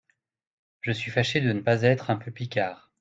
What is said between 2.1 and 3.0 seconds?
peu Picard!